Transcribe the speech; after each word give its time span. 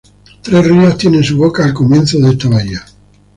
Tres 0.41 0.65
ríos 0.65 0.97
tienen 0.97 1.23
sus 1.23 1.37
bocas 1.37 1.63
al 1.67 1.75
comienzo 1.75 2.17
de 2.17 2.31
esta 2.31 2.49
bahía. 2.49 2.83